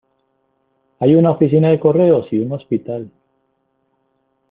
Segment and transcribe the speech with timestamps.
[0.97, 3.11] Hay una oficina de correos y un hospital.